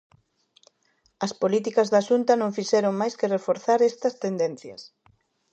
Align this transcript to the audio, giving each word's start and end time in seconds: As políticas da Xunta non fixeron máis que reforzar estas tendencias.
As 1.25 1.31
políticas 1.41 1.87
da 1.93 2.01
Xunta 2.07 2.33
non 2.41 2.55
fixeron 2.57 2.93
máis 3.01 3.13
que 3.19 3.31
reforzar 3.35 3.79
estas 3.91 4.17
tendencias. 4.23 4.81